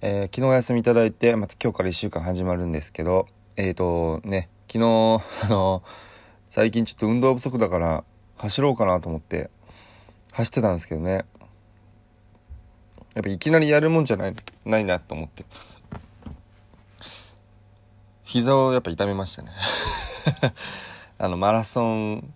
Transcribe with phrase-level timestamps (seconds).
[0.00, 3.26] えー昨日お休みいただいて、また今日から1週間始まるんですけど、
[3.56, 4.84] えーとね、昨日、
[5.44, 5.82] あの、
[6.48, 8.04] 最近ちょっと運動不足だから
[8.36, 9.50] 走ろうかなと思って
[10.30, 11.24] 走ってたんですけどね。
[13.14, 15.44] やっぱいきなりやるもんじゃない、ないなと思って。
[18.22, 19.50] 膝をやっぱ痛めましたね。
[21.18, 22.32] あの、マラソン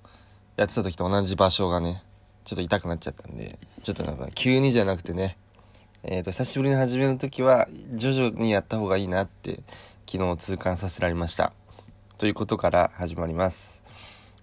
[0.57, 2.03] やってた時と同じ場所がね、
[2.45, 5.37] ちょっと痛くなっちゃったんで、ちょっとなんか急にじゃなくてね、
[6.05, 9.61] えっ、と、久しぶりに始める時は、徐々にやった方がいいなって、
[10.11, 11.53] 昨日痛感させられました。
[12.19, 13.85] ということから始まります。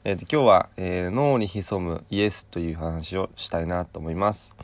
[0.06, 4.56] えーと今日は、えー脳に潜むイエスという話をしたいなと思います。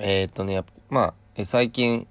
[0.00, 2.06] えっ、とね、まあ、えー最近、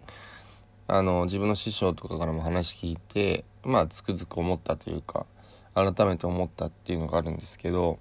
[0.86, 5.26] あの、自分の師匠とかからも話聞いて、まあ、つくづく思ったというか、
[5.74, 7.98] 改めて思ったっていうのがあるんですけど、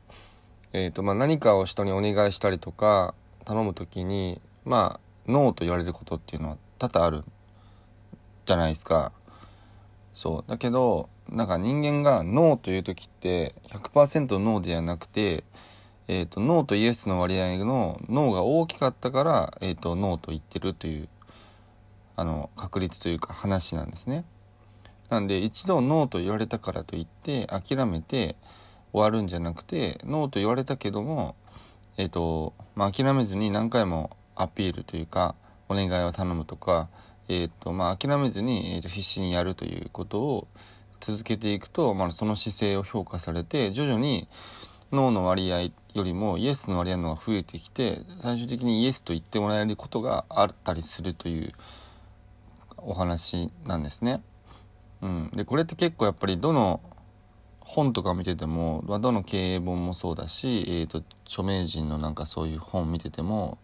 [0.74, 3.14] えーとまあ、何かを人にお願いしたりとか
[3.46, 7.24] 頼む時にまあノーと言われることっていうのは多々ある
[8.46, 9.12] じゃないですか。
[10.14, 10.50] そう。
[10.50, 15.44] だけどなんか人間がノーという時って100%ノーではなくて、
[16.08, 21.08] えー、とノーとイエスの割合のノーが大きかったから、えー、とノーと言ってるという
[22.16, 24.24] あの確率というか話なんですね。
[25.08, 28.36] なんで一度ノーと言われたからといって諦めて
[28.92, 31.36] 終わるんじゃなくてノーと言われたけども
[31.98, 35.34] えっ、と、まあ、諦めずに何回もアピールというか
[35.68, 36.88] お願いを頼むとか
[37.28, 40.48] えっ、とまあ諦めずに、えーと必死にやるということを
[41.02, 44.28] 続けていくと、まあ、その姿勢を評価されて徐々に
[44.92, 45.72] ノーの割合よ
[46.04, 51.52] りもイエスの割合の方が増えてきて最終的にイエスと言ってもらえることがあったりするという
[52.76, 54.22] お話なんですね。
[55.00, 56.80] うん、でこれって結構やっぱりどの
[57.58, 63.58] 本とか見てても、どの経営本もそうだし、えー、と著名人のなんかそういう本見てても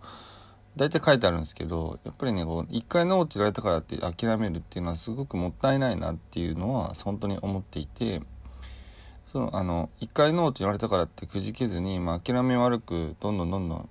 [0.78, 8.22] 大体書いてあるんですけどやっぱりねこう一回ノーって言われたからって諦めるっていうのはすごくもったいないなっていうのは本当に思っていて
[9.33, 13.88] そのあの一回ノーって言われたからってくじけずに、まあ、諦め悪くどんどんどんどん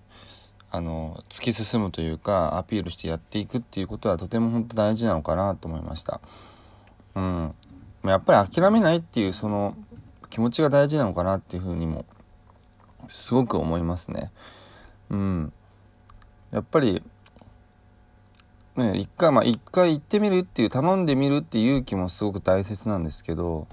[0.70, 6.20] あの突き進むというかアピールしてやっていくっていうことはとても本当大事なのかなと思いました。
[7.16, 7.56] うん、
[8.04, 9.76] やっぱり諦めないっていうその
[10.30, 12.06] 気持ちが大事なのかなっていうふうにも
[13.08, 14.32] すごく思いますね。
[15.10, 15.54] うん。
[16.52, 17.02] やっぱり
[18.76, 23.68] ね一回まあ一回行ってみるっていう頼んでみるっていう勇気もすごく大切なんですけど、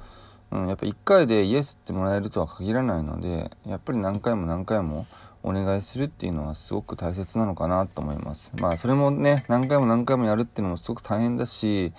[0.51, 5.07] うん、やっぱ一回でイエスってもらえるとは限らないのでやっぱり何回も何回も
[5.43, 8.53] お願いするっていうのはすごく大切なのかなと思います。
[8.57, 11.93] まあそれもね何回も何回もやるっていうのもすごく大変だし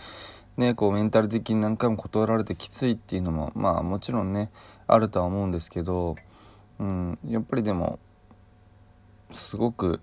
[0.58, 4.52] ね、こうメンタル的に何回も断られてきついっていうのもまあもちろんね
[4.88, 6.16] あるとは思うんですけど、
[6.80, 8.00] うん、やっぱりでも
[9.32, 10.00] すごく、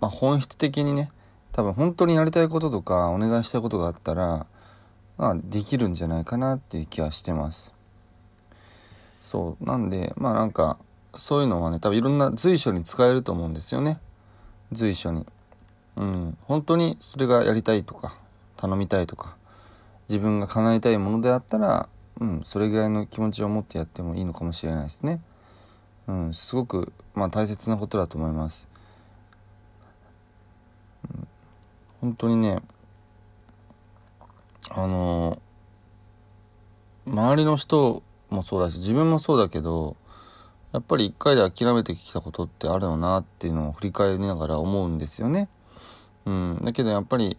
[0.00, 1.10] まあ、本質的にね
[1.52, 4.46] 多分本当にやりたいこととかお願いしたいことがあったら、
[5.16, 7.74] まあ、できるんじゃないかなっていう気はしてます。
[9.20, 10.78] そうなんでまあなんか
[11.16, 13.98] そういうのはね多分いろんな随所に使えると思うんですよね
[14.72, 15.26] 随所に。
[15.96, 18.16] うん、本当にそれがやりたいとか
[18.56, 19.36] 頼みたいとか
[20.08, 21.88] 自分が叶えたいものであったら、
[22.20, 25.20] うん、それぐらいの気持ちを持ってやってもいいのかもしれないですね。
[26.06, 28.68] うん、すごく、まあ、大切なことだと思います。
[31.10, 31.28] うん、
[32.00, 32.58] 本当にね
[34.70, 35.40] あの
[37.06, 39.96] 周りの人もそうだし自分もそうだけど
[40.72, 45.48] やっぱり一回で諦めてきたことってあるよなっていうのを振り返りながら思うんですよね。
[46.26, 47.38] うん、だけどやっぱり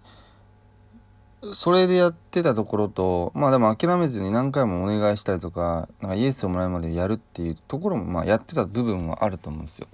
[1.54, 9.88] それでやってたところとまあでも諦めずに何回もお願いしたりとかなんかイエスをもらうまでやるっていうところもまあやってた部分はあると思うんですよ。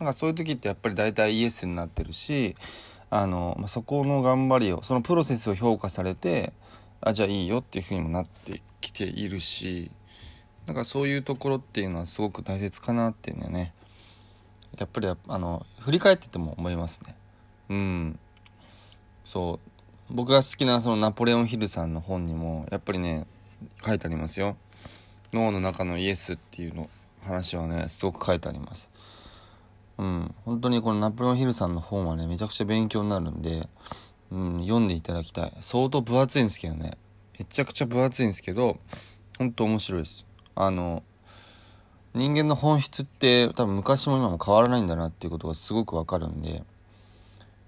[0.00, 2.56] なんかそういう時ってやっぱり大体イエスになってるし
[3.14, 6.54] あの、ま、そこの頑張りをそのプロセスを評価されて
[7.02, 9.90] あじゃあいいよっていうふうにもなってきているし
[10.66, 13.74] なんかそういうところっていうのはすごく大切かなっていうのはね
[14.78, 17.14] やっぱりあの振り返ってても思いますね。
[17.68, 18.18] うん。
[19.26, 19.60] そ
[20.10, 20.14] う。
[20.14, 23.26] 僕が好きなそのナポレオンヒルさんの本にもやっぱりね
[23.84, 24.56] 書いてありますよ。
[25.34, 26.88] 脳の中のイエスっていうの
[27.22, 28.90] 話はねすごく書いてあります。
[29.98, 30.34] うん。
[30.44, 33.68] 本当にこのナポレオンヒルさんの本はねめちゃくちゃ勉強になるんで、
[34.30, 35.52] うん、読んでいただきたい。
[35.60, 36.96] 相当分厚いんですけどね。
[37.38, 38.78] めちゃくちゃ分厚いんですけど
[39.38, 40.26] 本当面白いです。
[40.54, 41.02] あの
[42.14, 46.62] 人間の本質って多分昔も今も変わらないんだなっていうことがすごくわかるんで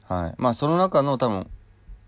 [0.07, 0.35] はい。
[0.37, 1.47] まあその中の多分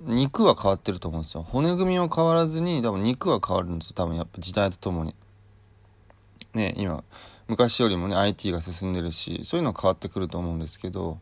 [0.01, 1.43] 肉は変わってると思うんですよ。
[1.43, 3.95] 骨組みは変わらずに多分肉は変わるんですよ。
[3.95, 5.15] 多分やっぱ時代とともに。
[6.55, 7.05] ね今
[7.49, 11.19] 昔よりもね IT が進んでるしそういうのは変わってくると思うんですけど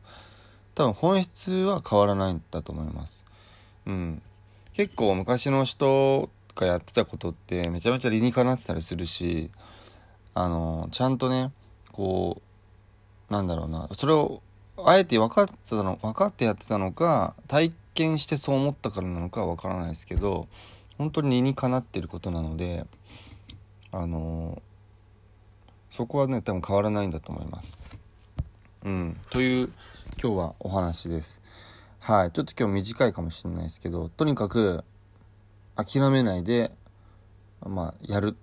[0.74, 3.24] 多分本質は変わらないんだと思います。
[3.86, 4.22] うん。
[4.72, 9.50] 結構昔の人がやってたことってめちゃめちゃ理にかなってたりするし
[10.34, 11.52] あのちゃんとね
[11.92, 12.42] こ
[13.30, 14.42] うなんだろうなそれを
[14.76, 20.48] あえて分かってたの分かってやってたのか体験してそう思ったからなのかは分からないですけど
[20.98, 22.84] 本当に理にかなってることなので
[23.92, 24.60] あの
[25.94, 27.78] そこはね多分変わらないんだと思います。
[28.84, 29.70] うん、という
[30.20, 31.40] 今日はお話です。
[32.00, 34.82] はい、ちょっと今日短いかもしれないですけどとにかく
[35.76, 36.72] 諦めないで
[37.64, 38.36] まあやる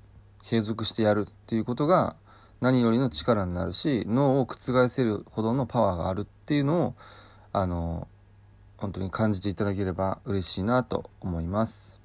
[0.44, 2.16] 継続してやるっていうことが
[2.62, 6.96] 何よりの力になるし脳を覆せるほどのパワーがあるっていうのを
[7.52, 8.08] あの
[8.78, 12.01] 本当に感じていただければ嬉しいなと思います。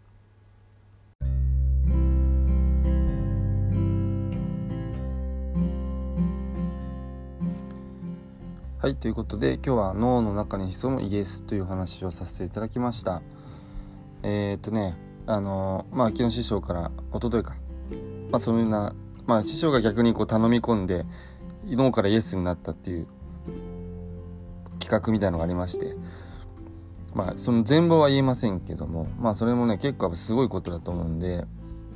[8.78, 13.23] はいということで今日は脳の中に潜むイエスという話をさせていただきました。
[14.23, 17.56] えー、っとねあのまあ昨日師匠から一昨日か。
[18.31, 18.94] まあそんな
[19.26, 21.06] まあ師匠が逆にこう頼み込んで
[21.64, 23.06] 脳からイエスになったっていう
[24.79, 25.96] 企画みたいのがありまして。
[27.14, 31.46] まあその全貌は言えませんけどもまあそれもね結構すごいことだと思うんで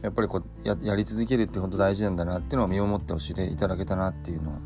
[0.00, 4.58] やっぱりこうややり続けるって本当大事なんだなっていうのを身をもって教えていただけたなっていうのは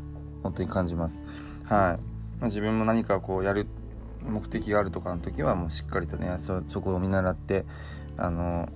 [0.43, 1.19] 本当に感じます。
[1.65, 3.67] はい、ま、自分も何かこうやる
[4.23, 7.65] 目的があるとかの時はもうしっかりとねそそこを見習って
[8.17, 8.69] あの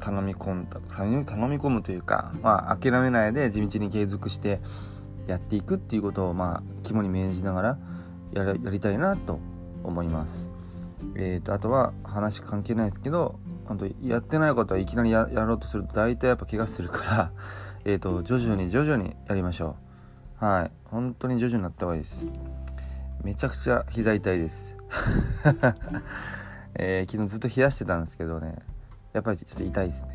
[0.00, 1.24] 頼み込んだ頼み
[1.58, 4.60] 込むというか、まあ、諦めないで地道に継続して
[5.26, 7.78] やっていくっていうことを、まあ、肝に銘じながら
[8.32, 9.38] ややりたいなと
[9.82, 10.50] 思います。
[11.14, 17.32] えーと、あとは話関係ないですけど本当やってないことはいきなりやろうとすると大体やっぱ怪我するから
[17.84, 19.85] えと徐々に徐々にやりましょう
[20.38, 20.70] はい。
[20.84, 22.26] 本当に徐々になった方がいいです。
[23.24, 24.76] めちゃくちゃ膝痛いです、
[26.74, 28.56] えー、昨日ずっと冷やしてたんですけどね。
[29.12, 30.10] やっぱりちょっと痛いですね。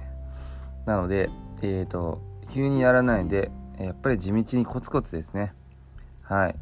[0.86, 1.30] なので
[1.62, 5.54] えっ、ー、と急にやらないでやっぱり地道にコツコツですね。
[6.22, 6.56] はい。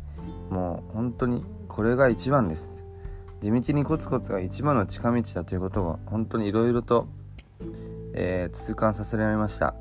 [0.50, 2.86] もう本当にこれが一番です。
[3.42, 7.08] 地道にコツコツが一番の近道だということが本当にいろいろと、
[8.14, 9.76] えー、痛感させられました、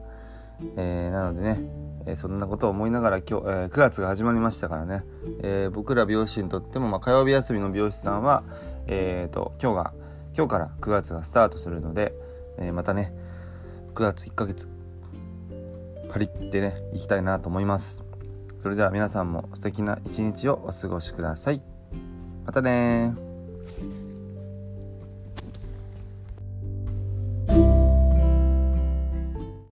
[0.77, 1.61] えー、なのでね、
[2.09, 5.05] えー、そんなことを思いながら今日、え9月が始まりましたからね、
[5.43, 8.43] え僕ら美容師にとっても、まあ、火曜日休みの美容師さんは、
[8.87, 9.93] えーと今日が
[10.37, 12.15] 今日から9月がスタートするので、
[12.59, 13.13] えー、またね
[13.95, 14.69] 9月1ヶ月
[16.11, 18.05] 借りてね行きたいなと思います。
[18.61, 21.63] それでは皆さんも素敵な一日をお過ごしください。
[22.47, 23.15] またね